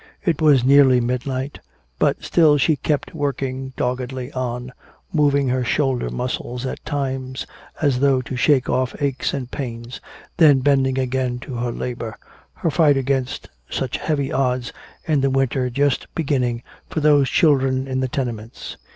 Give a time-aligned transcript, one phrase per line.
[0.25, 1.59] It was nearly midnight,
[1.99, 4.73] but still she kept working doggedly on,
[5.13, 7.45] moving her shoulder muscles at times
[7.83, 10.01] as though to shake off aches and pains,
[10.37, 12.17] then bending again to her labor,
[12.55, 14.73] her fight against such heavy odds
[15.07, 18.77] in the winter just beginning for those children in the tenements.